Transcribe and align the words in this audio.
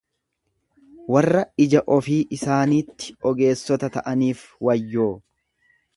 Warra 1.15 1.43
ija 1.65 1.83
ofii 1.97 2.17
isaaniitti 2.39 3.13
ogeessota 3.33 3.93
ta'aniif 3.99 4.43
wayyoo! 4.69 5.11